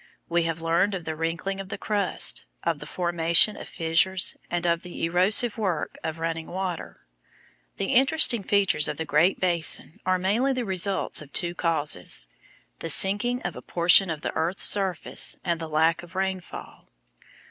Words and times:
We 0.27 0.45
have 0.45 0.61
learned 0.63 0.95
of 0.95 1.05
the 1.05 1.15
wrinkling 1.15 1.59
of 1.59 1.69
the 1.69 1.77
crust, 1.77 2.45
of 2.63 2.79
the 2.79 2.87
formation 2.87 3.55
of 3.55 3.67
fissures, 3.69 4.35
and 4.49 4.65
of 4.65 4.81
the 4.81 5.03
erosive 5.05 5.59
work 5.59 5.95
of 6.03 6.17
running 6.17 6.47
water. 6.47 7.05
The 7.77 7.93
interesting 7.93 8.41
features 8.43 8.87
of 8.87 8.97
the 8.97 9.05
Great 9.05 9.39
Basin 9.39 9.99
are 10.03 10.17
mainly 10.17 10.53
the 10.53 10.65
result 10.65 11.21
of 11.21 11.31
two 11.31 11.53
causes: 11.53 12.25
the 12.79 12.89
sinking 12.89 13.43
of 13.43 13.55
a 13.55 13.61
portion 13.61 14.09
of 14.09 14.21
the 14.21 14.33
earth's 14.35 14.65
surface, 14.65 15.37
and 15.45 15.59
the 15.61 15.69
lack 15.69 16.01
of 16.01 16.15
rainfall. 16.15 16.87